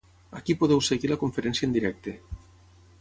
Ací 0.37 0.53
podeu 0.61 0.79
seguir 0.87 1.11
la 1.11 1.19
conferència 1.25 1.69
en 1.69 1.77
directe. 1.77 2.15